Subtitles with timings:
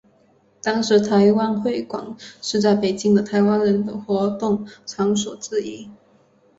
[0.63, 5.91] 当时台湾会馆是在北京的台湾人的活动场所之一。